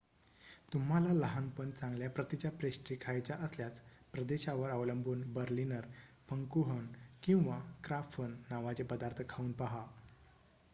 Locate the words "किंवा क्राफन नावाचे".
7.23-8.83